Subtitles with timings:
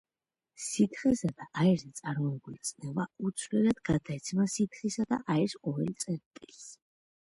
[0.67, 6.65] სითხესა და აირზე წარმოებული წნევა უცვლელად გადაეცემა სითხისა და აირის ყოველ წერტილს.